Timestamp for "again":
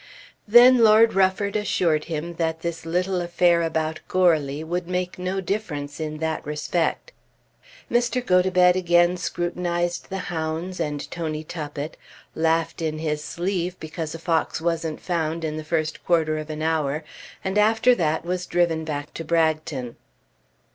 8.75-9.15